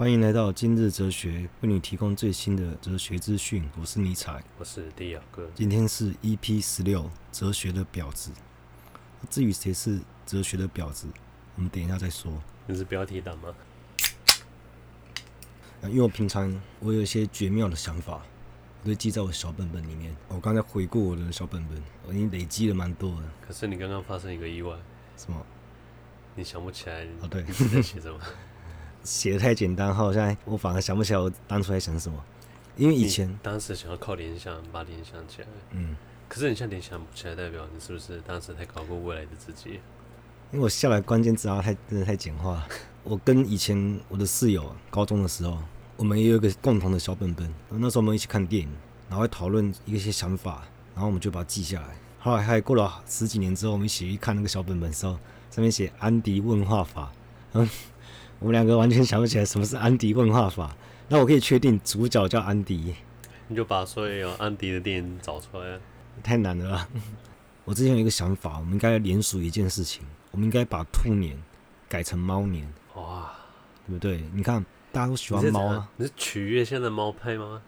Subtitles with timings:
[0.00, 3.68] 欢迎来到今日哲学，为你提供最新的哲学资讯。
[3.78, 5.46] 我是尼采，我是迪亚哥。
[5.54, 8.32] 今天是 EP 十六，哲学的婊子。
[9.28, 11.06] 至于谁是哲学的婊子，
[11.54, 12.32] 我们等一下再说。
[12.66, 13.54] 你是标题党吗？
[15.82, 18.22] 因为我平常我有一些绝妙的想法，
[18.82, 20.16] 我都记在我小本本里面。
[20.28, 21.76] 我刚才回顾我的小本本，
[22.06, 23.24] 我已经累积了蛮多的。
[23.46, 24.74] 可是你刚刚发生一个意外，
[25.18, 25.44] 什么？
[26.34, 27.06] 你想不起来？
[27.20, 28.18] 哦，对，你在写什么？
[29.02, 32.22] 写的太简单，好像我反而想不起来我当初在想什么。
[32.76, 35.96] 因为以前当时想要靠联想把联想起来，嗯，
[36.28, 39.80] 可是你现在联想不起来，代表你是不是当时太高估未来的自己？
[40.52, 42.66] 因为我下来关键字啊，太真的太简化。
[43.04, 45.58] 我跟以前我的室友，高中的时候，
[45.96, 47.52] 我们也有一个共同的小本本。
[47.68, 48.70] 那时候我们一起看电影，
[49.08, 50.64] 然后会讨论一些想法，
[50.94, 51.88] 然后我们就把它记下来。
[52.18, 55.18] 后来还过了十几年之后，我们一起去看那个小本本的时候，
[55.50, 57.12] 上面写安迪问话法，
[57.52, 57.68] 嗯。
[58.40, 60.74] 我们两个完全想不起来什么是安迪问话法，
[61.08, 62.94] 那我可以确定主角叫安迪，
[63.48, 65.78] 你就把所有有安迪的电影找出来，
[66.22, 66.88] 太难了吧。
[67.66, 71.36] 我之前有一个想法，我们应该联署一件事情，我们应该把兔年
[71.86, 73.30] 改成猫年，哇，
[73.86, 74.24] 对不对？
[74.32, 77.60] 你看大家都喜欢猫啊，你是取悦现在的猫派吗？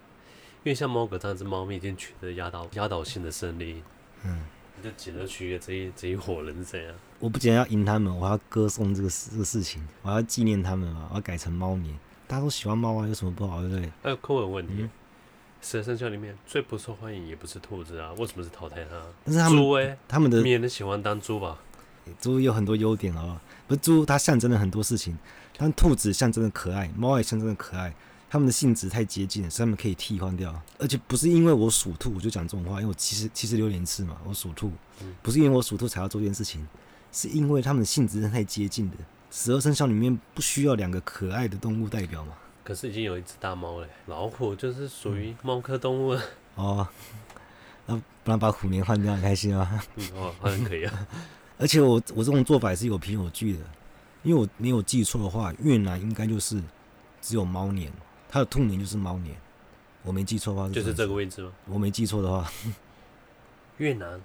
[0.64, 3.82] 因为像猫哥这样子，猫咪已经取得压倒压倒性的胜利，
[4.24, 4.40] 嗯。
[4.82, 6.92] 就紧着取悦这一这一伙人是怎样？
[7.20, 11.96] 我不仅要赢他们，我要歌颂这个这个事情，我要纪念他们嘛，我要改成猫年。
[12.26, 13.92] 大家都喜欢猫啊，有什么不好，对不对？
[14.02, 14.88] 还有课文问题，
[15.60, 18.96] 十二生肖里面最不受欢迎也不是兔子啊，为什么是淘汰它？
[19.24, 21.58] 但是他们猪哎、欸，他们的没人喜欢当猪吧？
[22.20, 25.16] 猪有很多优点啊，不是猪它象征了很多事情，
[25.56, 27.94] 但兔子象征的可爱，猫也象征的可爱。
[28.32, 30.58] 他们的性质太接近了，所以他们可以替换掉。
[30.78, 34.72] 而且不是因为我属兔我就讲这种话，因为我其实其实流年次嘛，我属兔，
[35.20, 36.66] 不是因为我属兔才要做这件事情，
[37.12, 38.96] 是因为他们的性质太接近的。
[39.30, 42.32] 十二生肖里面不需要两个可爱的动物代表嘛？
[42.64, 46.14] 可是已经有一只大猫了，老虎就是属于猫科动物。
[46.14, 46.22] 嗯、
[46.54, 46.88] 哦，
[47.84, 49.84] 那不然把虎年换掉，很开心啊？
[49.96, 51.06] 嗯，哦，换可以啊。
[51.60, 53.60] 而且我我这种做法也是有凭有据的，
[54.22, 56.58] 因为我没有记错的话，越南应该就是
[57.20, 57.92] 只有猫年。
[58.32, 59.36] 它的兔年就是猫年，
[60.02, 61.52] 我没记错的话是，就是这个位置吗？
[61.66, 62.50] 我没记错的话，
[63.76, 64.18] 越南，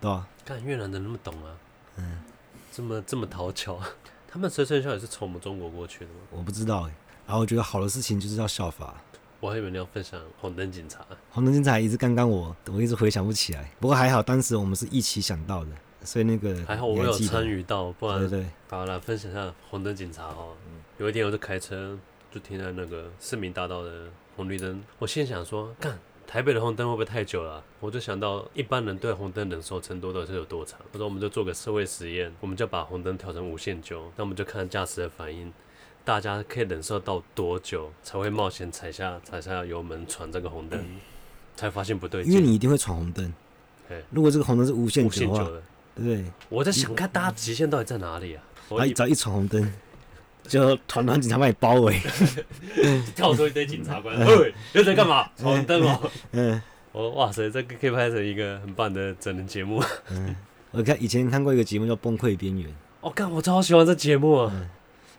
[0.00, 0.28] 对吧？
[0.44, 1.50] 看越南人那么懂啊，
[1.96, 2.22] 嗯，
[2.70, 3.80] 这么这么讨巧，
[4.28, 6.20] 他们十二生肖也是从我们中国过去的吗？
[6.30, 6.94] 我不知道哎。
[7.26, 9.02] 然后我觉得好的事情就是要效法。
[9.40, 13.68] 我还以为你要分享红灯警察，红灯警察一直刚刚我，我一直回想不起来。
[13.80, 15.70] 不过还好，当时我们是一起想到的，
[16.04, 18.46] 所以那个还好我有参与到，不然对对。
[18.68, 20.54] 好了，分享一下红灯警察哦。
[20.98, 21.98] 有一天我就开车。
[22.34, 25.96] 就停在那个市民大道的红绿灯，我心想说，干
[26.26, 27.62] 台北的红灯会不会太久了啊？
[27.78, 30.80] 我就想到一般人对红灯忍受程度都是有多长。
[30.90, 35.52] 我说我们就做个社会实验，我们就把红灯调成无限久，那我们就看驾驶的反应，
[36.04, 40.84] 大家可以忍受到多久才会冒险踩下踩下油门闯这个红灯，
[41.54, 42.32] 才发现不对劲。
[42.32, 43.32] 因为你一定会闯红灯。
[44.10, 45.62] 如果这个红灯是无限久的话，对
[45.94, 46.24] 不对？
[46.48, 48.42] 我在想看大家极限到底在哪里啊？
[48.70, 49.72] 我一只要一闯红灯。
[50.46, 51.98] 就团团警察把你包围，
[53.16, 55.28] 跳出一堆警察官，喂，又在干嘛？
[55.36, 56.10] 闯红灯哦。
[56.32, 56.60] 嗯，
[56.92, 59.82] 我哇塞，这个可以拍成一个很棒的整人节目。
[60.10, 60.36] 嗯，
[60.70, 62.68] 我看以前看过一个节目叫《崩溃边缘》，
[63.00, 64.70] 我看我超喜欢这节目啊，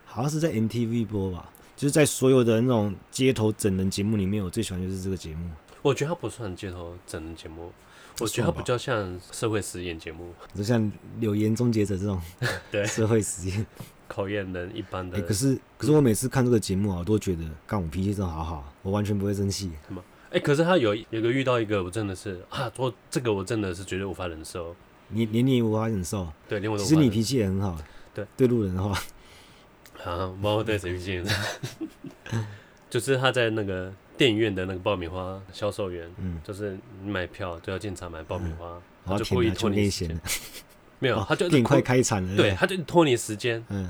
[0.06, 5.50] 好像是在 NTV 播吧，就是在所有的那种街头整人节目里面，我最喜欢就是这个节目。
[5.82, 7.72] 我觉得它不算街头整人节目，
[8.20, 12.22] 我觉得它比较像社会实验节目，就像柳岩终结者这种
[12.72, 12.86] 对。
[12.86, 13.66] 社会实验。
[14.08, 19.72] 考验人一般的，可是可是我每次看这个节目啊，我都觉得，干我脾气真的好好，我完全不会生气。
[19.88, 20.04] 什么？
[20.32, 24.76] 哎，可是他有有个遇到一个，我真的是啊，我这个我真的是绝对无法忍受。
[25.10, 26.28] 你连你无法忍受？
[26.48, 26.84] 对，连我都。
[26.84, 27.78] 其实你脾气也很好。
[28.14, 28.92] 对，对路人的话，
[30.04, 31.24] 啊，包括对谁脾气。
[32.90, 40.22] 就是他在那个电影院的那个爆米花销售员，嗯，就是你买票就要进场买爆米花，他、嗯、就故意拖你时间。
[41.06, 43.88] 没有，他就电影快开产了，对，他就拖你时间，嗯，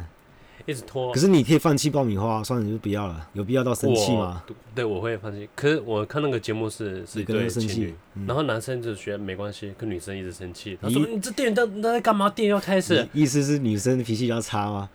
[0.66, 1.14] 一直拖。
[1.14, 4.44] 可是你可以放弃爆米花，算了，你就不要了，有必要到生气吗？
[4.76, 5.48] 对，我会放弃。
[5.56, 10.78] 可是我看那个节目是是一对情侣，嗯、然后男生就觉得没关系，跟女生一直生气。
[10.82, 12.30] 他说：“你这电影在在干嘛？
[12.30, 14.90] 电影要开始。”意思是女生脾气比较差吗？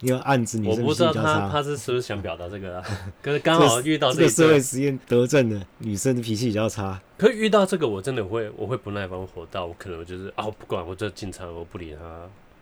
[0.00, 1.12] 你要暗指女生脾气比较差。
[1.12, 2.84] 我不知道他他是是不是想表达这个啊？
[3.22, 7.00] 可是刚好遇到这个社会实验得证的女生的脾气比较差。
[7.16, 12.04] 可是遇到这个我真的会我会不耐烦火到，我可能就是啊，我不管，我就进场，我不理他，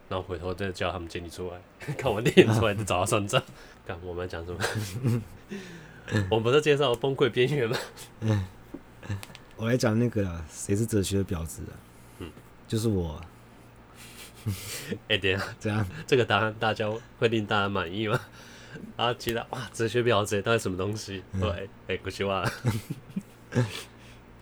[0.09, 1.61] 然后回头再叫他们接你出来，
[1.97, 3.43] 看完电影出来就找他算账。
[3.87, 5.23] 看我们讲什么？
[6.31, 7.77] 我们不是介绍崩溃边缘吗？
[9.57, 11.73] 我来讲那个谁是哲学的婊子啊？
[12.19, 12.31] 嗯，
[12.67, 13.19] 就是我。
[15.09, 16.89] 哎，等下，这样，这个答案大家
[17.19, 18.21] 会令大家满意吗？
[18.97, 21.23] 然后其他哇，哲学婊子到底什么东西？
[21.33, 22.45] 嗯、对，哎、欸，过去忘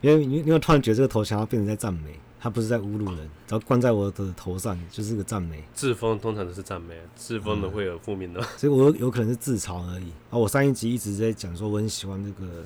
[0.02, 5.64] 因为因为我突然觉得这个头像要变成在赞美，他不是在侮辱人，只要冠在我的头上就是个赞美。
[5.72, 10.10] 自封通常都是赞美，自封的会有负面的、嗯，所以我有可能是自嘲而已。
[10.30, 12.64] 啊，我上一集一直在讲说我很喜欢这个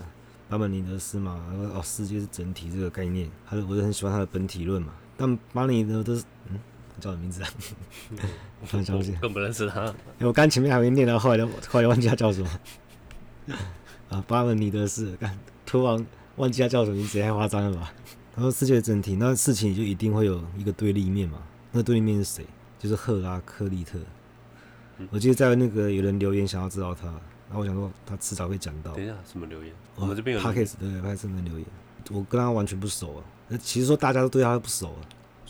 [0.49, 1.41] 巴本尼德斯嘛，
[1.75, 4.93] 哦，世界是整体这个概念，他我就很喜欢他的本体论嘛。
[5.17, 6.59] 但巴门尼德斯，嗯，
[7.01, 7.49] 叫什么名字啊？
[8.61, 9.93] 我突然想不起，更不认识他。
[10.21, 12.51] 我刚前面还没念到，后来后来忘记他叫什么。
[14.11, 16.07] 啊，巴文尼德斯，看突然。
[16.37, 17.93] 忘记他叫什么名字，太夸张了吧？
[18.35, 21.39] 他说世界的整体，那事情就一定会有一个对立面嘛？
[21.71, 22.47] 那对立面是谁？
[22.79, 23.99] 就是赫拉克利特。
[24.97, 28.95] 嗯、我记得在那个有人留言想要知道他，然后我想说他迟早会讲到。
[28.95, 29.75] 等一下，什么留言？
[29.97, 30.43] 我们这边有。
[30.43, 31.67] 他开始对，他这边留言，
[32.11, 33.25] 我跟他完全不熟啊。
[33.49, 35.01] 那其实说大家都对他不熟啊，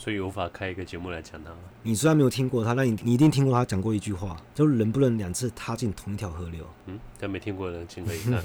[0.01, 1.51] 所以无法开一个节目来讲他。
[1.83, 6.67] 你虽然没有听过他，那你你一定听过他讲过一句话，就是人不能两次踏进同一条河流。
[6.87, 8.43] 嗯，但没听过的人请回一看。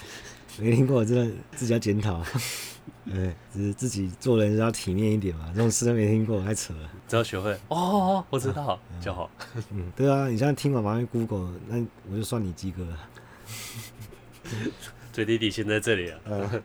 [0.58, 2.24] 没听过，真的自己要检讨。
[3.04, 5.52] 对，只是自己做人要体面一点嘛。
[5.54, 6.90] 这种事都没听过，太扯了。
[7.06, 9.30] 只要学会哦，我知道，啊、就好。
[9.72, 12.98] 嗯，对啊，你现在听完马上 Google，那我就算你及格了。
[15.12, 16.18] 最低底线在这里啊！
[16.24, 16.62] 嗯、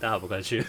[0.00, 0.66] 大家不快去。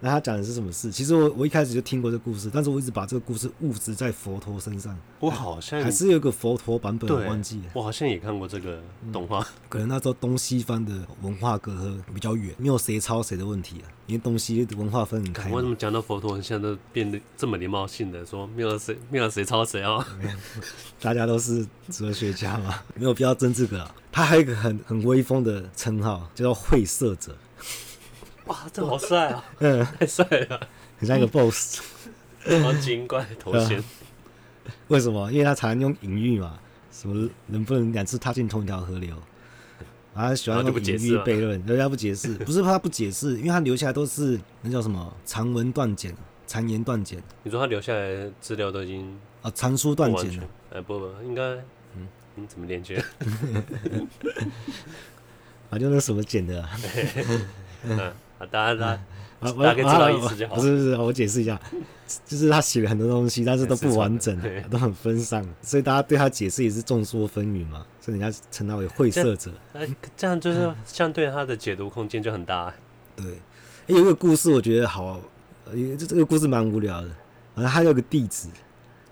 [0.00, 0.90] 那他讲的是什么事？
[0.92, 4.96] 其实我我一开始就听过这故事，但是我一直把这个故事物质在佛陀身上。
[5.20, 7.64] 我好像还是有个佛陀版本，我忘记了。
[7.72, 8.82] 我好像也看过这个
[9.12, 13.88] 动画，嗯，可能那时候东西方的文化隔阂比较远，没有谁抄谁的问题啊。
[14.06, 15.50] 因为东西文化分很开。
[15.50, 20.06] 为什么讲到佛陀，现在都变得这么礼貌性的说没有谁没有谁抄谁啊？
[21.00, 23.94] 大家都是哲学家嘛， 没有必要争这个，啊。
[24.12, 27.36] 他还有一个很很威风的称号，叫做会色者。
[28.46, 29.44] 哇，这好帅啊！
[29.58, 31.80] 嗯，太帅了，很像一个 boss，
[32.62, 33.82] 好精怪头衔。
[34.88, 35.30] 为什么？
[35.32, 36.58] 因为他常用隐喻嘛，
[36.90, 39.16] 什么能不能两次踏进同一条河流？
[40.14, 46.14] 啊，喜欢用隐喻悖论，人家不解释， 不是怕他不解释，因为他留下来都是那叫什么长文断简、
[46.46, 47.22] 长言断简。
[47.42, 50.48] 你说他留下来资料都已经啊长书断简了？
[50.72, 51.42] 哎，不不，应该
[51.96, 52.96] 嗯，你怎么连接？
[55.68, 56.70] 啊，就那什么简的啊？
[57.84, 58.12] 嗯。
[58.38, 59.02] 啊，大家大家
[59.62, 60.56] 大概知道意思就好。
[60.56, 61.60] 不是不是，我解释一下，
[62.26, 64.38] 就是他写了很多东西，但是都不完整，
[64.70, 67.84] 都很分散，所以大家对他解释也是众说纷纭嘛。
[68.00, 69.50] 所以人家称他为晦涩者。
[69.72, 72.72] 哎，这样就是相对他的解读空间就很大。
[73.16, 73.24] 对，
[73.86, 75.20] 有一个故事我觉得好，
[75.98, 77.08] 这这个故事蛮无聊的。
[77.54, 78.48] 反正他有个弟子，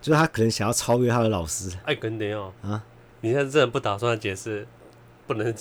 [0.01, 1.71] 就是他可能想要超越他的老师。
[1.85, 2.83] 哎，跟点哦啊！
[3.21, 4.67] 你现在真的不打算解释，
[5.27, 5.53] 不能。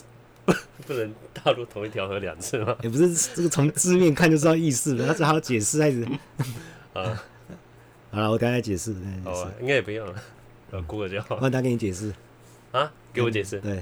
[0.46, 0.54] 不
[0.88, 2.76] 不能踏入同一条河两次吗？
[2.84, 6.04] 也不是这个从字面看就知道意思了，他只好解释还是？
[6.94, 7.24] 啊，
[8.12, 8.94] 好了，我刚才解释。
[9.26, 10.16] 哦，应该也不用了，
[10.72, 11.40] 呃，Google 就好。
[11.40, 12.14] 让他给你解释
[12.72, 12.92] 啊？
[13.14, 13.60] 给我解释？
[13.60, 13.78] 对，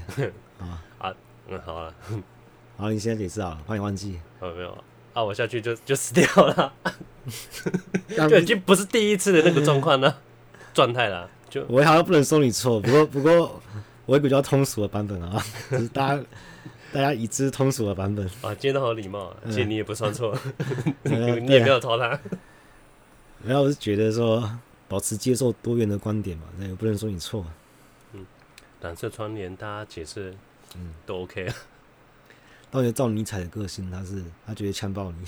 [0.58, 1.14] 啊啊，
[1.48, 1.94] 嗯，好了，
[2.76, 4.20] 好，你现在解释啊，怕你忘记。
[4.40, 4.70] 哦，没有
[5.12, 6.72] 啊，我下去就就死掉了，
[8.28, 10.18] 就已经不是第一次的那个状况了，
[10.72, 11.28] 状态了。
[11.50, 13.60] 就我好像不能说你错，不过不过
[14.06, 16.24] 我有比较通俗的版本啊，就 是大家。
[16.92, 20.38] 大家已知通俗的版本啊，今天都好礼貌，而且你也不算错，
[21.04, 22.20] 你也没有抄他。
[23.42, 24.58] 然后我是觉得说，
[24.88, 27.46] 保持接受多元的观点嘛，那也不能说你错。
[28.12, 28.26] 嗯，
[28.82, 30.34] 蓝色窗帘，大家解释，
[30.76, 31.54] 嗯，都 OK 啊。
[32.70, 35.24] 到底照尼采的个性，他是他觉得枪爆你。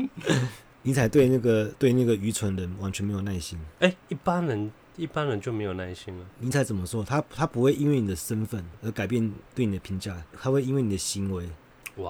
[0.80, 3.58] 尼采对那个对那个愚蠢人完全没有耐心。
[3.80, 4.72] 哎、欸，一般人。
[4.96, 6.24] 一般人就没有耐心了。
[6.38, 7.04] 尼采怎么说？
[7.04, 11.48] 他他不会因为你的身份而改变对你的评价，他会因为你的行为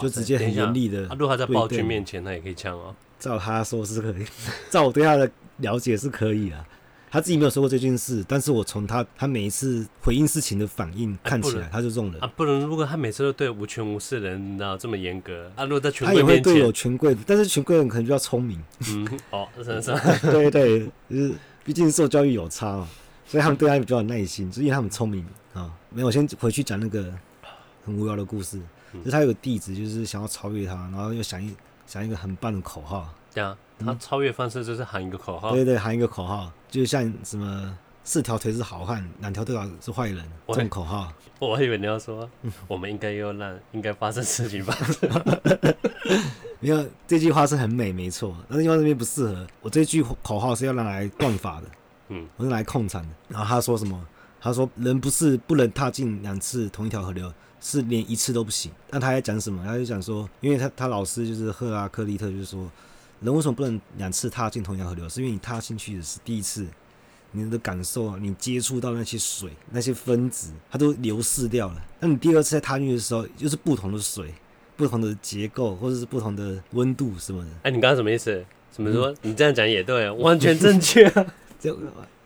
[0.00, 1.02] 就直接很严厉的。
[1.18, 2.94] 如果他在暴君面前，他也可以呛哦。
[3.18, 4.24] 照他说是可以，
[4.70, 6.66] 照我对他的了解是可以啊。
[7.08, 12.30] 他自己没有说过这件事，但是我从他他每一次回应事情的反应看起来，他就这种人啊。
[12.36, 18.62] 不能，如果他每次都对无权无势的人，然后这么严格啊，如果在权贵他也会对有权贵，但是权贵人可能比较聪明。
[18.90, 19.92] 嗯，哦，是是。
[20.30, 21.34] 对对，就是。
[21.66, 22.88] 毕竟受教育有差嘛，
[23.26, 25.68] 所以他们对他比较有耐心，就是因为他们聪明啊。
[25.90, 27.12] 没有，我先回去讲那个
[27.84, 28.60] 很无聊的故事。
[28.92, 31.52] 嗯、就他有个弟子，就是想要超越他，然后又想一
[31.84, 33.12] 想一个很棒的口号。
[33.34, 35.50] 对啊，他超越方式就是喊一个口号。
[35.50, 41.12] 对对，喊一个口号，就像什么四条腿是好汉，两条腿是坏人这种口号。
[41.40, 42.30] 我还以为你要说，
[42.68, 44.78] 我们应该要让应该发生事情吧。
[46.60, 48.34] 没有，这句话是很美，没错。
[48.48, 51.66] 但是因为这边不适合，我这句口号是要拿来断法的，
[52.10, 53.08] 嗯，我是来控场的。
[53.28, 54.06] 然后他说什么？
[54.40, 58.70] 他说人不是不能踏进两次同一条河流，是连一次都不行。
[58.90, 59.64] 那他在讲什么？
[59.66, 62.70] 他就讲说，因为他他老师就是赫拉克利特，就是说
[63.20, 65.08] 人为什么不能两次踏进同一条河流？
[65.08, 66.66] 是因为你踏进去的是第一次，
[67.44, 71.76] 你的感受啊，你接触到那些水、那些分子，它都流失掉了。
[72.00, 74.32] 那你第二次再踏进去的时候，又是不同的水、
[74.76, 77.50] 不同的结构，或者是不同的温度什么的。
[77.64, 78.44] 哎，你刚刚什么意思？
[78.70, 79.14] 怎么说？
[79.22, 81.26] 你这样讲也对，完全正确啊！
[81.58, 81.72] 这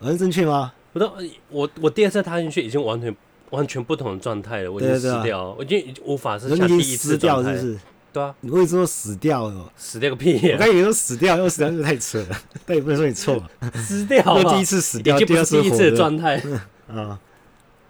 [0.01, 0.73] 完全正确吗？
[0.93, 1.13] 不都
[1.51, 3.15] 我我第二次踏进去已经完全
[3.51, 7.79] 完全不同的状态了，我已经死掉，我已经无法是像第一次状态，是不是？
[8.13, 9.73] 对啊，你为什么死掉了？
[9.77, 10.51] 死掉个屁！
[10.53, 12.43] 我刚以为说死掉，又死掉就太扯了。
[12.67, 13.43] 但也不能说你错，
[13.75, 14.23] 死掉。
[14.27, 16.43] 那第一次死掉，第二次第一次的状态
[16.89, 17.19] 啊。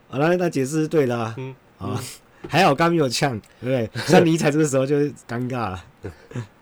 [0.08, 1.34] 好了，那解释是对的啊。
[1.38, 2.02] 嗯，啊，
[2.48, 4.06] 还好刚没有呛，对不对？
[4.06, 4.96] 像尼采这个时候就
[5.28, 5.84] 尴尬了。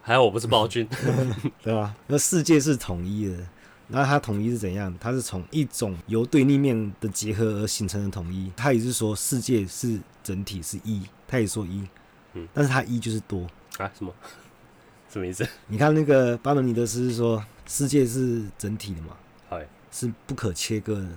[0.02, 0.88] 还好我不是暴君，
[1.62, 1.94] 对吧？
[2.06, 3.34] 那世界是统一的，
[3.88, 4.94] 那它统一是怎样？
[5.00, 8.52] 它是从一种由对立面的结合而形成的统一。
[8.56, 11.82] 他也是说世界是整体是一，他也说一。
[12.38, 13.46] 嗯，但是它一就是多
[13.78, 13.90] 啊？
[13.96, 14.12] 什么？
[15.10, 15.46] 什么意思？
[15.66, 19.16] 你看那个巴门尼德斯是说世界是整体的嘛？
[19.50, 21.08] 哎，是不可切割的、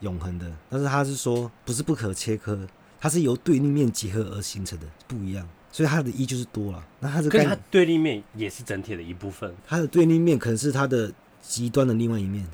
[0.00, 0.50] 永恒的。
[0.70, 2.66] 但是他是说不是不可切割，
[2.98, 5.46] 它是由对立面结合而形成的，不一样。
[5.70, 6.82] 所以它的一就是多了。
[7.00, 9.54] 那它的跟它对立面也是整体的一部分。
[9.66, 12.48] 它的对立面可能是它的极端的另外一面。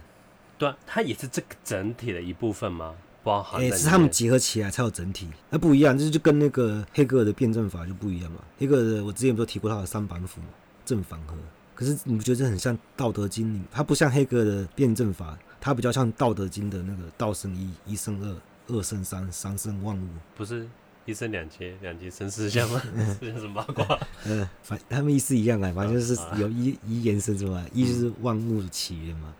[0.59, 2.93] 对啊，它也是这个整体的一部分吗？
[3.25, 8.39] 哎、欸，是他们结合起来才有整体，那不一样，就是就跟那个黑格尔的辩证法就不一样嘛。
[8.59, 10.49] 黑格尔的我之前不是提过他的三板斧嘛，
[10.85, 11.37] 正反合。
[11.75, 13.61] 可是你不觉得这很像《道德经》里？
[13.71, 20.07] 它不像黑格尔的辩证法，它比较像《道德经》的那个道生一，一生二，二生三，三生万物。
[20.37, 20.69] 不是
[21.07, 22.83] 一生两劫，两劫生四象吗？
[23.21, 23.99] 这是什么八卦？
[24.27, 29.35] 嗯， 反他们意思一样啊，反正就是有一一延伸出来，一就是万物的起源嘛。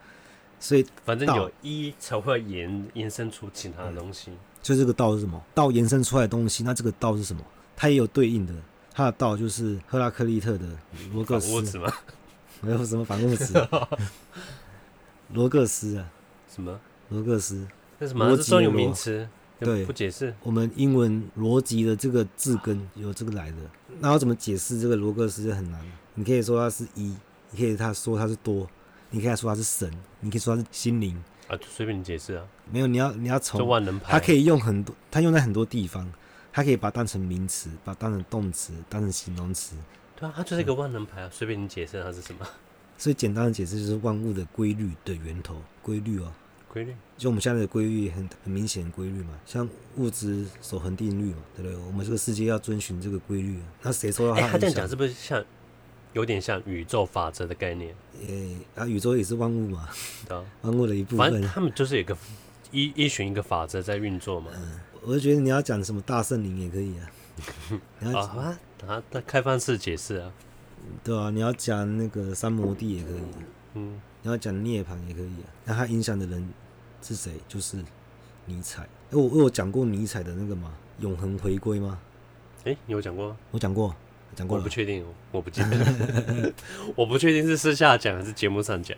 [0.63, 4.31] 所以，反正有一才会延延伸出其他的东西。
[4.63, 5.43] 所以这个道是什么？
[5.53, 7.43] 道延伸出来的东西，那这个道是什么？
[7.75, 8.55] 它也有对应的，
[8.95, 10.65] 它的道就是赫拉克利特的
[11.13, 11.51] 罗格斯。
[12.61, 13.53] 没有什么反物质。
[15.35, 16.09] 罗格斯啊？
[16.49, 16.79] 什么？
[17.09, 17.67] 罗格斯？
[17.99, 18.25] 那什么？
[18.25, 19.29] 逻辑专有名词？
[19.59, 20.33] 对，不解释。
[20.45, 23.57] 我们英文逻辑的这个字根有这个来的，
[23.99, 25.81] 那要怎么解释这个罗格斯就很难。
[26.15, 27.17] 你可以说它是一，
[27.51, 28.69] 你可以他说它是多。
[29.13, 32.45] 你可以说它是神，你可以说它是心灵啊，随便你解释啊。
[32.71, 36.11] 没有，你要你要从万能牌，它可以用很多，它用在很多地方，
[36.53, 39.77] 它可以把它当成名词，把它当成动词，当成形容词。
[40.17, 42.47] 对啊，它就是一个万能牌啊，随便你解释它是什么。
[42.97, 46.33] 所以简单的解释就是万物的规律的源头，规律哦，
[46.69, 46.95] 规律。
[47.19, 51.77] 就我们现在的规律很很明显的规律嘛，像物质守恒定律嘛，对不对？
[51.87, 53.65] 我们这个世界要遵循这个规律啊。
[53.83, 54.49] 那谁说到他？
[54.53, 55.45] 他这样讲是不是像？
[56.13, 57.95] 有点像宇宙法则的概念，
[58.27, 59.89] 诶、欸，啊，宇宙也是万物嘛，
[60.29, 61.19] 对，万物的一部分。
[61.19, 62.17] 反正他们就是有个
[62.71, 64.51] 依依循一个法则在运作嘛。
[64.55, 67.11] 嗯，我就觉得你要讲什么大圣灵也可以啊。
[68.01, 70.33] 你要啊啊，那开放式解释啊。
[71.03, 73.23] 对啊，你要讲那个三摩地也可以。
[73.75, 75.49] 嗯，你要讲涅槃也可以啊。
[75.65, 76.47] 那他影响的人
[77.01, 77.33] 是谁？
[77.49, 77.83] 就是
[78.45, 78.83] 尼采。
[78.83, 80.75] 哎，我我有讲过尼采的那个吗？
[81.01, 81.99] 永恒回归吗？
[82.65, 83.35] 诶、欸，你有讲过？
[83.51, 83.95] 我讲过。
[84.35, 86.53] 讲过我不确定，我不记得，
[86.97, 88.97] 我不确定是私下讲还是节目上讲。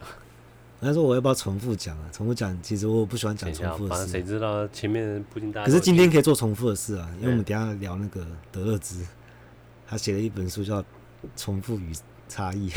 [0.81, 2.11] 他说我要不要重复讲啊？
[2.13, 3.97] 重复讲，其实我不喜欢讲重复的事。
[3.97, 5.67] 反正谁知道前面不一定大家。
[5.67, 9.03] 可是今天可以做重复的事啊，因为我们等下聊那个德勒兹，
[9.87, 10.83] 他写了一本书叫
[11.37, 11.91] 《重复与
[12.29, 12.69] 差异》。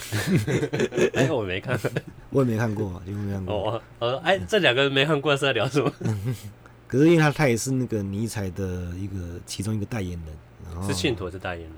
[1.16, 1.78] 哎，我没看，
[2.32, 3.54] 我也没看过，因为没看过。
[3.74, 5.92] 哦，呃，哎，这两个人没看过是在聊什么？
[6.88, 10.34] 可是因为他他也是那个尼采的一个其中一个代言人，
[10.72, 11.74] 然后是信徒还是代言人？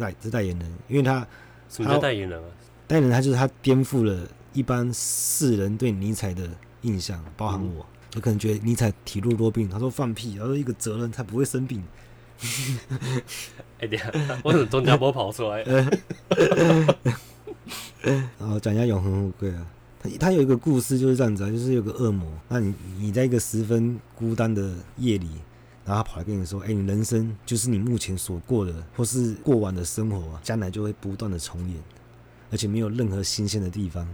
[0.00, 1.26] 代是代言人，因为他
[1.68, 2.48] 什么叫代言人啊？
[2.86, 6.48] 代言人他就是他颠覆了一般世人对尼采的
[6.82, 7.84] 印象，包含我，
[8.14, 11.82] 有、嗯、可能觉得尼采体弱多病，他说放屁，他说一个哲人他不会生病。
[13.80, 14.12] 哎呀，
[14.44, 15.64] 我怎么钟家波跑出来？
[18.38, 19.66] 然后讲一下永恒富贵啊，
[20.00, 25.28] 他他有一个故事就是这样子啊，就是有个恶魔，那你你在一个十分孤单的夜里。
[25.86, 31.80] 然后他跑来跟你说：“哎，你人生就是你目前所过的或是过完的生活啊，将来就会不断的重演，
[32.50, 34.06] 而且没有任何新鲜的地方。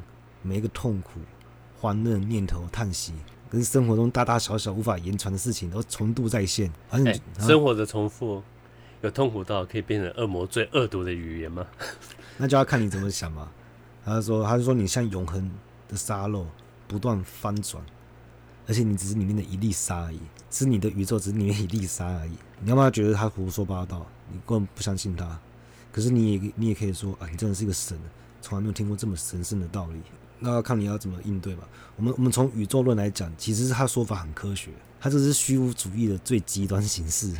[0.43, 1.19] 每一个痛苦、
[1.81, 3.15] 欢乐、念头、叹息，
[3.49, 6.71] 跟生活中大大小小无法言传的事情都重度再现。
[6.91, 8.43] 反正生活的重复，
[9.01, 11.67] 有痛苦到可以变成恶魔最恶毒的语言吗？
[12.37, 13.51] 那就要看你怎么想嘛。
[14.05, 15.51] 他就说，他就说你像永恒
[15.89, 16.47] 的沙漏，
[16.87, 17.83] 不断翻转。”
[18.67, 20.21] 而且你只是里面的一粒沙而已，
[20.53, 22.33] 是你的宇宙只是里面一粒沙而已。
[22.61, 24.07] 你要不要觉得他胡说八道？
[24.31, 25.39] 你根本不相信他。
[25.91, 27.99] 可是你也你也可以说啊，你真的是一个神，
[28.41, 30.01] 从来没有听过这么神圣的道理。
[30.39, 31.67] 那要看你要怎么应对吧。
[31.97, 37.33] 我们我们从宇宙论来讲，其实是他说法很科学，他这是虚无主义的最极端形式。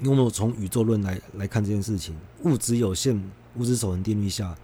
[0.00, 3.20] 因为我从宇宙论来来看这件事情，物质有限，
[3.56, 4.54] 物质守恒定律下，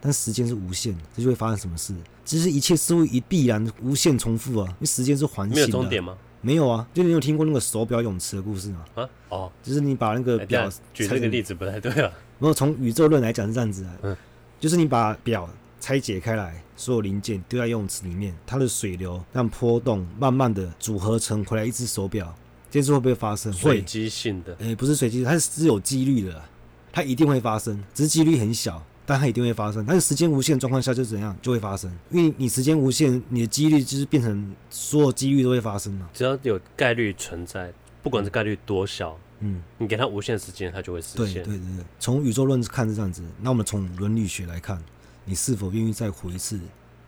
[0.00, 1.94] 但时间是无限，这就会发生什么事？
[2.24, 6.14] 其实一切事物一必然无限重复啊，因为时间是环形的。
[6.42, 8.84] 没有啊，就你有听过那个手表泳池的故事吗？
[8.94, 12.10] 啊，哦，就是你把那个表、欸、举这个例子不太对啊。
[12.38, 14.16] 没有，从宇宙论来讲是这样子啊，嗯，
[14.58, 22.34] 就是你把表拆解开来，所有零件丢在游泳池里面，它的水流让波动慢慢的组合成回来一只手表，
[22.70, 23.52] 这件事会不会发生？
[23.52, 26.42] 会，随机性的，哎、欸，不是随机，它是有几率的，
[26.90, 28.82] 它一定会发生，只是几率很小。
[29.10, 36.08] 但它一定会发生，但是时间无限状况下就怎样就会发生，因为你时间无限，你的几率就是变成所有几率都会发生嘛。
[36.14, 37.72] 只要有概率存在，
[38.04, 41.42] 不管是概率多小，嗯，你给它无限时间，它就会实现。
[41.42, 44.80] 对对对对，从宇宙论看是这样子，那我们从伦理学来看，
[45.24, 46.60] 你是否愿意再活一次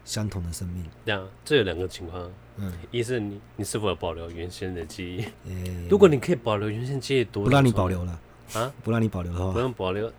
[0.05, 0.85] 相同的生命？
[1.07, 5.21] 这样，这有两个情况，嗯，一是你你是否有保留原先的记忆？
[5.51, 8.19] 欸、如果你可以保留原先记忆多，不让你保留了
[8.55, 8.75] 啊？
[8.83, 10.13] 不让你保留的话，不用保留。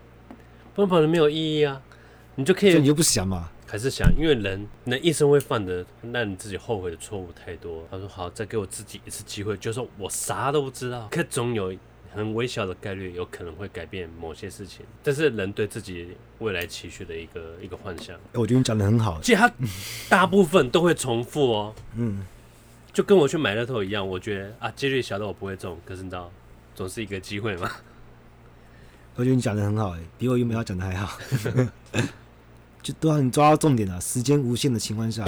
[0.75, 1.81] 不能保留没有意义啊，
[2.35, 3.49] 你就可以，你就不想嘛？
[3.67, 4.07] 还是想？
[4.15, 7.83] 因为人，人一生会犯的让你自己后悔的错误太多。
[7.89, 11.73] 他说：“好，再给我自己一次机会，就说我啥都不知道，可总有
[12.13, 14.85] 很微小的概率有可能会改变某些事情。
[15.01, 19.51] 这是人对自己未来期许的一个一个幻想。”我觉得你讲的很好，其实他
[20.07, 21.73] 大部分都会重复哦。
[21.95, 22.23] 嗯，
[22.91, 26.31] 就跟我去买乐透一样，我觉得啊，几率小的我不会中，可是你知道，
[26.75, 27.71] 总是一个机会嘛。
[29.15, 31.17] 我觉得你讲的很好，哎，比我原本要讲的还好。
[32.81, 34.01] 就都让你抓到重点了。
[34.01, 35.25] 时间无限的情况下，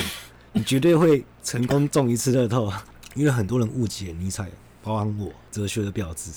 [0.51, 2.71] 你绝对会成功中一次乐透。
[3.13, 4.49] 因为很多人误解尼采，
[4.83, 6.31] 包含我，哲学的标志。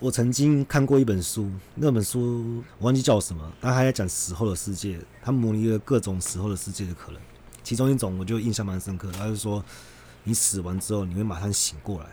[0.00, 7.20] 我曾经看过一本书，那本书我忘记叫什么，但他在讲死后的世界，他模拟了各种死后的世界的可能。
[7.62, 9.62] 其中一种我就印象蛮深刻，他就说，
[10.24, 12.06] 你死完之后，你会马上醒过来。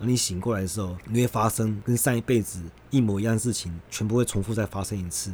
[0.00, 5.32] 而你醒过来的时候，你会发生跟上一辈子一模一样的事情，全部会重复再发生一次。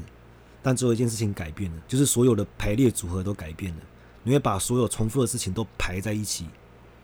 [0.63, 3.81] 但只有一件事情改变了，就是所有的排列组合都改变了。
[4.23, 6.47] 你会把所有重复的事情都排在一起，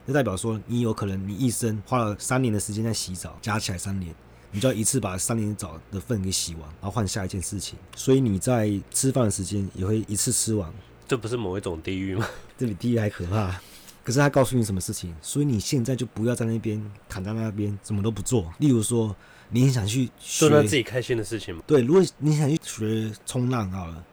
[0.06, 4.14] 就代表说你有可能你一生花了三年的时间在洗澡，加起来三年，
[4.50, 7.78] 你就要一次把三年澡的粪给洗完，然后换下一件事情。
[7.94, 10.72] 所以你在吃饭的时间也会一次吃完。
[11.06, 12.26] 这不是某一种地狱吗？
[12.56, 13.60] 这比地狱还可怕。
[14.10, 18.52] 可是他告诉你什么事情，所以你现在就不要在那边躺在那边，什么都不做。
[18.58, 19.14] 例如说，
[19.50, 21.62] 你很想去学做自己开心的事情吗？
[21.64, 24.04] 对，如果你想去学冲浪好了。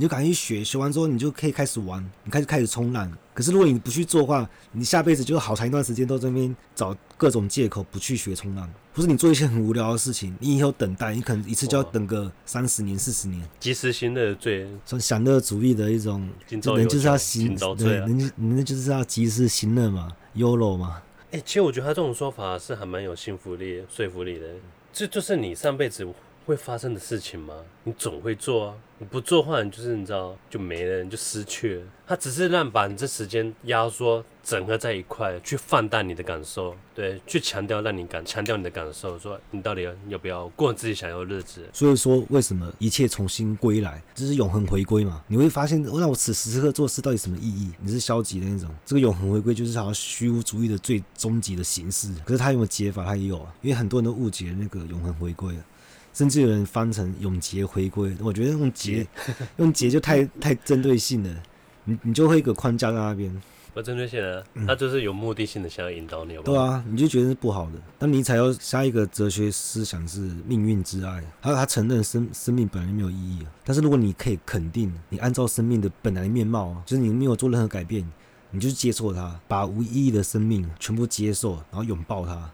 [0.00, 3.12] 你就赶紧去学，学完之后你就可以开始玩，你开始开始冲浪。
[3.34, 13.46] 可是如果你不去做的话，你下辈子就好长一段时间都在那边找各种借口不去学冲浪，或是你做一些很无聊的事情，你以后等待，你可能一次就要等个三十年、四十年。
[13.58, 21.02] 及时行乐最从享乐主义的一种，人就是要行，对，人人就是要及时行乐嘛，YOLO 嘛。
[21.30, 24.46] 哎、欸，其实我觉得他这种说法是还蛮有信服力、说服力的。
[24.92, 26.06] 这就是你上辈子
[26.46, 27.54] 会发生的事情吗？
[27.84, 28.74] 你总会做啊。
[28.98, 31.82] 你不做的话，就是你知道就没了，你就失去了。
[32.06, 41.66] 他只是让把你这时间压缩整合在一块，去放大你的感受，对，去强调让你感强调你的感受，说你到底要，不要过自己想要的日子。
[41.72, 45.24] 所以说，为什么一切重新归来，就是永恒回归嘛？
[45.28, 47.70] 你会发现，那我此时此刻做事到底什么意义？
[47.80, 52.12] 你是消极的那种，这个永恒回归就是好像虚无主义的最终极的形式。
[52.26, 53.02] 可是他有没有解法？
[53.02, 55.64] 他也有啊，因为很多人都误解那个永恒回归了。
[56.12, 59.06] 甚至有人翻成永劫回归，我觉得用劫
[59.58, 61.42] 用劫就太 太针对性了，
[61.84, 63.40] 你你就会一个框架在那边。
[63.72, 66.36] 不针对性的，他就是有目的性的想要引导你。
[66.38, 67.80] 对啊，你就觉得是不好的。
[68.00, 78.04] 但尼采要下一个哲学思想是命运之爱，他他承认生生命本来没有意义，但是如果你可以肯定，你按照生命的本来的面貌，就是你没有做任何改变，
[78.50, 82.50] 你就接受它，把无意义的生命全部接受，然后拥抱它。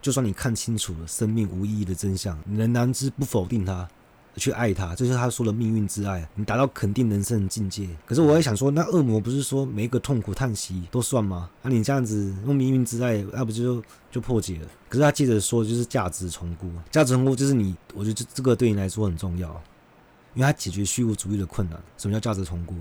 [0.00, 3.88] 就算你看清楚了生命无意义的真相，你仍然之不否定它，
[4.36, 6.26] 去爱它，这是他说的命运之爱。
[6.34, 7.88] 你达到肯定人生的境界。
[8.06, 11.50] 可是我也想说，那恶魔不是说每一个痛苦叹息都算吗？
[11.62, 14.68] 那、啊、你这样子用命运之爱，那不就就破解了？
[14.88, 16.70] 可是他接着说，就是价值重估。
[16.90, 19.48] 价值重估就是你，我觉得这这个对你来说很重要，
[20.34, 21.78] 因为它解决虚无主义的困难。
[21.98, 22.74] 什么叫价值重估？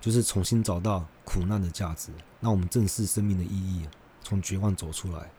[0.00, 3.82] 就是重新找到苦难的价值，让我们正视生命的意义，
[4.22, 5.30] 从绝望走出来。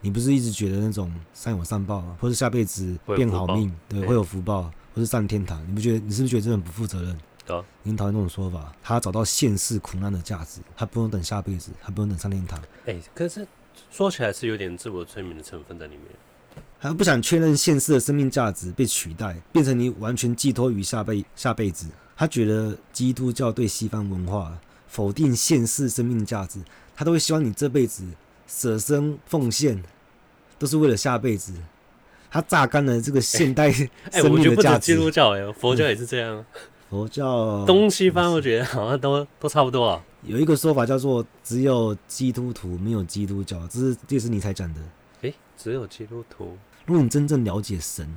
[0.00, 4.62] 你不是一直觉得那种善有善报，或是下辈子变好命，对，会有福报，
[4.94, 5.62] 或是上天堂？
[5.68, 5.98] 你不觉得？
[6.00, 7.18] 你是不是觉得这很不负责任？
[7.82, 8.72] 你讨厌这种说法。
[8.82, 12.58] 他找到现世苦难的价值，他不用等下辈子，他不用等上天堂。
[12.86, 13.46] 哎、欸，可是
[13.90, 16.04] 说起来是有点自我催眠的成分在里面。
[16.80, 21.88] 他不想确认现世的生命价值被取代，变成你完全寄托于下辈下辈子。
[22.16, 26.60] 他觉得基督教对西方文化否定现世生命价值，
[26.94, 28.04] 他都会希望你这辈子。
[28.52, 29.80] 舍身奉献
[30.58, 31.54] 都是为了下辈子，
[32.28, 34.16] 他榨干了这个现代生命的价值。
[34.16, 36.44] 哎、欸欸，我觉得不止基督教哎，佛教也是这样。
[36.90, 40.04] 佛教东西方，我觉得好像都都差不多啊。
[40.22, 44.80] 有一个说法叫做“只有基督徒，没有基督教”，这是这是你才讲的。
[45.22, 46.58] 诶，只有基督徒。
[46.86, 48.12] 如果你真正了解神，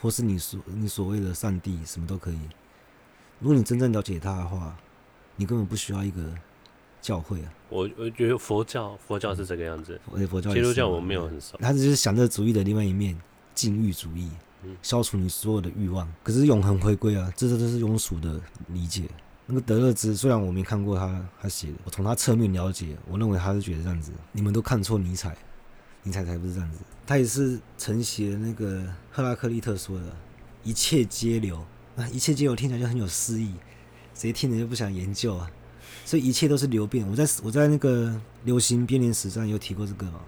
[0.00, 2.38] 或是你所你所谓的上帝，什么都可以。
[3.38, 4.74] 如果你真正了解他的话，
[5.36, 6.22] 你根本不需要一个
[7.02, 7.52] 教会啊。
[7.68, 11.58] 我我觉得佛教佛教是这个样子，嗯、佛教基督教我没有很熟。
[11.58, 13.18] 他只是享乐主义的另外一面，
[13.54, 14.30] 禁欲主义，
[14.80, 16.10] 消除你所有的欲望。
[16.22, 19.04] 可是永恒回归啊，这这都是庸俗的理解。
[19.46, 24.12] 那个德勒兹虽然我没看过他他写的，我从他侧面了解，我认为他是觉得这样子。
[24.30, 25.36] 你们都看错尼采，
[26.04, 26.78] 尼采才不是这样子。
[27.06, 30.04] 他也是承袭那个赫拉克利特说的
[30.62, 31.56] “一切皆流”，
[31.96, 33.54] 啊，一切皆流听起来就很有诗意，
[34.14, 35.50] 谁听了就不想研究啊？
[36.04, 37.08] 所以一切都是流变。
[37.08, 40.20] 我在我在那个流行编年史上有提过这个嘛，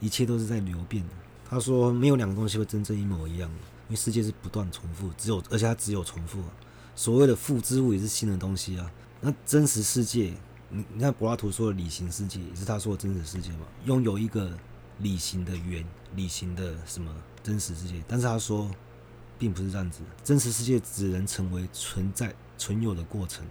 [0.00, 1.04] 一切都是在流变。
[1.48, 6.42] 他说没有两个东西会真正一模一样，因为世界是不断重复，只有而且它只有重复。
[6.94, 8.90] 所谓的复之物也是新的东西啊。
[9.20, 10.32] 那真实世界，
[10.68, 13.66] 你你看柏拉图说的理型世界也是他说的真实世界嘛？
[13.84, 14.50] 拥有一个
[14.98, 15.84] 理型的圆，
[16.16, 18.02] 理型的什么真实世界？
[18.08, 18.70] 但是他说
[19.38, 23.44] 并不是这样子，真实世界只能成为存在存有的过程，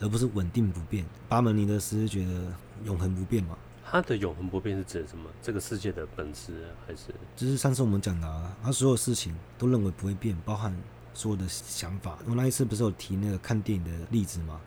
[0.00, 1.04] 而不是稳定不变。
[1.28, 2.52] 巴门尼德斯是觉得
[2.84, 3.56] 永恒不变嘛？
[3.84, 5.30] 他的永恒不变是指什么？
[5.40, 7.14] 这个世界的本质还是？
[7.36, 10.76] 就是上次我们讲的啊，他所有事情都认为不会变，包含。
[11.18, 14.60] 所有的想法，我那一次不是有提那个看电影的例子吗？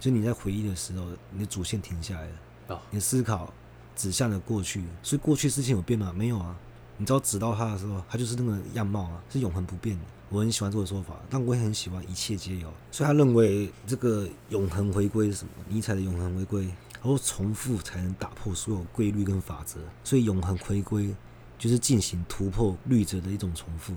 [0.00, 2.32] 就你在回忆的时候，你的主线停下来了，
[2.70, 3.54] 哦，你思考
[3.94, 6.12] 指向了过去，所以过去事情有变吗？
[6.12, 6.56] 没有啊，
[6.96, 10.04] 你知道指到它的时候，它就是那个样貌啊，是永恒不变的。
[10.32, 12.72] 我很喜欢这个说法，但我也很喜欢一切皆有。
[12.90, 15.50] 所以他认为这个永恒回归是什么？
[15.68, 21.14] 尼采的永恒回归，然后重复才能打破所有规律跟法则，所以永恒回归
[21.58, 23.94] 就是进行突破律者的一种重复，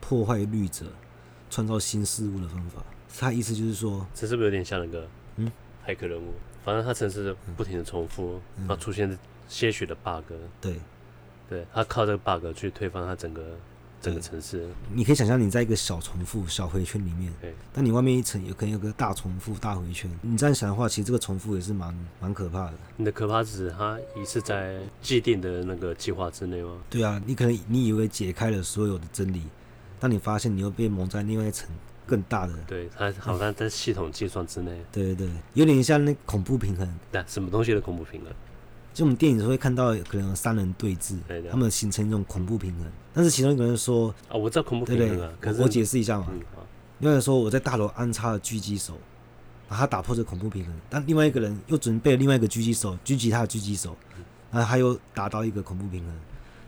[0.00, 0.86] 破坏律者。
[1.50, 2.84] 创造新事物的方法，
[3.18, 5.50] 他意思就是说，这是不是有点像那个嗯，
[5.82, 6.34] 骇客任务？
[6.62, 10.30] 反正他城市不停的重复，嗯、然后出现些许的 bug。
[10.60, 10.78] 对，
[11.48, 13.56] 对他靠这个 bug 去推翻他整个
[14.00, 14.68] 整个城市。
[14.92, 20.10] 你可以想象，你在一个小重复小回圈里面，对，但你外面一层有可能有个大重复大回圈。
[20.22, 22.74] 你这样想的话，其实这个重复也是蛮蛮可怕的。
[22.96, 26.78] 你的可怕是指它也是在既定的那个计划之内吗？
[26.88, 29.42] 对啊，你可能你以为解开了所有的真理。
[30.00, 31.68] 但你发现你又被蒙在另外一层
[32.06, 34.70] 更大的，对，它好像在系统计算之内。
[34.92, 36.88] 对对对，有点像那恐怖平衡。
[37.10, 38.30] 那，什么东西的恐怖平衡？
[38.94, 42.86] 就我们电影会看到可能有三人对峙，对对，他们形成一种恐怖平衡。
[43.14, 46.26] 但是其中一个人说：“啊，我知道恐怖平衡啊。”对对，我解释一下嘛。
[46.98, 48.98] 另外一个说我在大楼安插了狙击手，
[49.68, 50.74] 把他打破这恐怖平衡。
[50.90, 53.96] 但另外一个人又准备了另外一个狙击手狙击他的狙击手，
[54.50, 56.12] 然后他又达到一个恐怖平衡。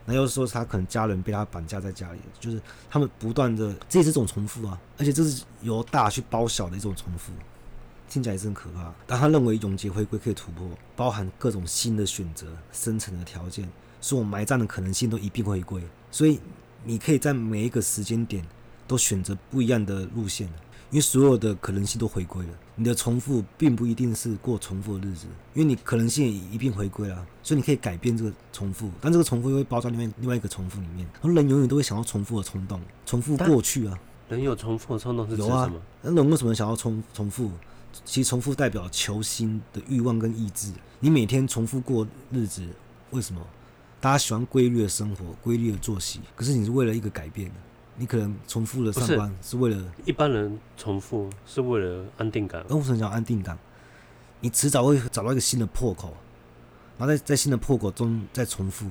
[0.06, 7.32] 那又说他可能家人被他绑架在家里，就是他们不断的，这也是一种重复啊，而且这是由大去包小的一种重复，
[8.10, 8.92] 听起来也是很可怕。
[9.06, 13.66] 但他认为永劫回归可以突破，包含各种新的选择、生成的条件，
[14.02, 16.38] 所有埋葬的可能性都一并回归，所以
[16.84, 18.44] 你可以在每一个时间点
[18.86, 20.46] 都选择不一样的路线。
[20.92, 31.08] 因为所有的可能性都回归了，你的重复并不一定是过重复的日子，因为你可能性也一并回归了，所以你可以改变这个重复，但这个重复又会包装另外另外一个重复里面。
[31.22, 33.96] 而人永远都会想要重复的冲动，重复过去啊。
[34.28, 35.54] 人有重复的冲动是指什么？
[35.54, 35.72] 有啊。
[36.02, 37.52] 那人为什么想要重重复？
[38.04, 40.72] 其实重复代表求新的欲望跟意志。
[40.98, 42.66] 你每天重复过日子，
[43.10, 43.40] 为什么？
[44.00, 47.50] 大家喜欢规律的生活、规律的作息，可是你是为了一个改变。
[47.96, 52.64] 你可能重复的上班是为了一般人重复是为了安定感。
[52.70, 53.58] 为什么讲安定感？
[54.40, 56.16] 你迟早会找到一个新的破口，
[56.96, 58.86] 然后在在新的破口中再重复。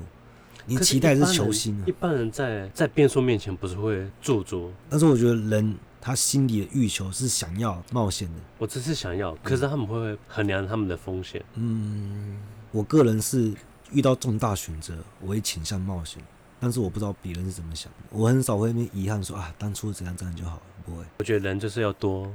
[0.68, 1.86] 你期待是求新啊。
[1.88, 4.72] 一般人在在变数面前不是会驻足？
[4.88, 8.40] 但是我觉得人他心里的欲求是想要冒险的。
[8.58, 11.44] 我只是想要，可是他们会衡量他们的风险。
[11.56, 12.38] 嗯，
[12.72, 13.54] 我个人是
[13.92, 16.24] 遇到重大选择，我会倾向冒险。
[16.62, 21.04] 但是我不知道别人是怎么想的，我很少会遗憾说啊，当初怎样怎样就好了，不会。
[21.20, 22.30] 我觉得人就是要多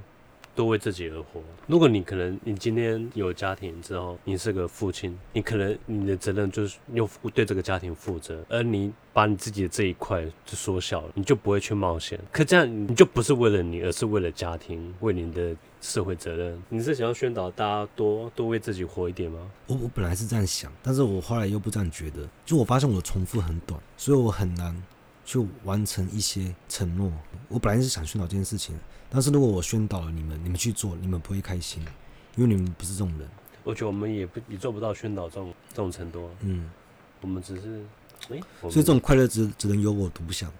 [0.55, 1.41] 多为自己而活。
[1.67, 12.19] 如果你可能你今天有家庭之后，你是个父亲，你可能你的责任就是又对这个家庭负责，而你把你自己的这一块就缩小了，你就不会去冒险。
[12.33, 15.57] 可这样你就不是为了你，而是为了家庭，为你的。
[15.85, 19.51] 社会责任，你是想要宣导大家多多为自己活一点吗？
[19.67, 22.27] 我我本来是这样想，但是我后来又不这样觉得。
[22.47, 24.75] 就我发现我的重复很短，所以我很难
[25.27, 27.13] 去完成一些承诺。
[27.49, 28.75] 我本来是想宣导这件事情，
[29.15, 31.81] 但是如果我宣导了你们，你们去做，你们不会开心，
[32.35, 33.29] 因为你们不是这种人。
[33.63, 36.29] 我觉得我们也不也做不到宣导这种这种程度。
[36.41, 36.69] 嗯，
[37.21, 37.85] 我们只是，
[38.31, 40.53] 欸、所以这种快乐只只能由我独享。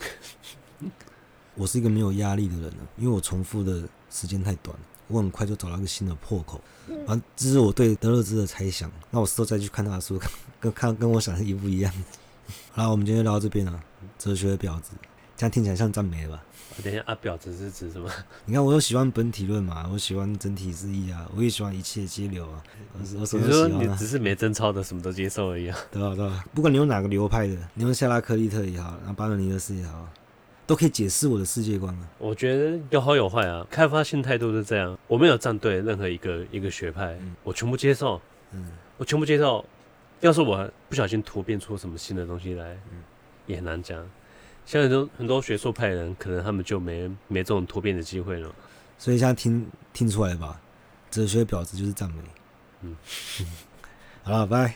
[1.56, 6.60] 我是一个没有压力的人了，因为我重复的时间太短，我很快就找到一个新的破口。
[7.06, 8.92] 反正这是我对德勒兹的猜想。
[9.10, 10.20] 那我事后再去看他的书，
[10.60, 11.90] 跟看跟我想的一不一样。
[12.72, 13.82] 好了，我们今天就聊到这边了。
[14.18, 14.92] 哲学的婊子，
[15.40, 16.44] 这样听起来像赞美吧？
[16.84, 18.10] 等一下阿，婊子是指什么？
[18.44, 22.62] 你看，我又喜欢本体论嘛，我喜欢整体之意啊，我也喜欢一切皆流啊。
[22.92, 23.78] 我我什么都喜欢啊。
[23.78, 25.78] 你说你只是没贞操的，什么都接受而已啊？
[25.90, 26.14] 对吧？
[26.14, 26.44] 对吧？
[26.54, 30.06] 不管你用哪个流派的，你用夏拉克利特也好，然后巴伦尼德斯也好，
[30.66, 32.06] 都可以解释我的世界观啊。
[32.18, 33.66] 我觉得有好有坏啊。
[33.70, 38.20] 开发性态度是这样，我没有站队任何一个一个学派，嗯、我全部接受。
[38.52, 39.64] 嗯，我全部接受。
[40.20, 43.02] 要是我不小心突变出什么新的东西来，嗯、
[43.46, 44.06] 也很难讲。
[44.70, 48.54] 像很多很多学术派的人，可能他们就没没这种突变的机会了。
[48.96, 50.60] 所以现在听听出来吧，
[51.10, 52.22] 哲学婊子就是赞美。
[52.82, 52.96] 嗯，
[54.22, 54.68] 好了，拜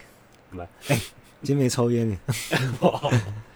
[0.51, 0.59] 拜。
[0.59, 0.69] 拜。
[0.89, 1.01] 哎，
[1.45, 2.19] 今天没抽烟。